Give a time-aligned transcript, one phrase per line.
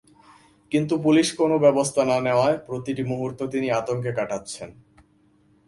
[0.71, 4.69] কিন্তু পুলিশ কোনো ব্যবস্থা না নেওয়ায় প্রতিটি মুহূর্ত তিনি আতঙ্কে কাটাচ্ছেন।